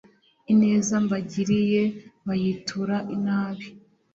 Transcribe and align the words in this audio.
ineza 0.53 0.93
mbagiriye 1.05 1.81
bayitura 2.27 2.97
inabi 3.15 3.67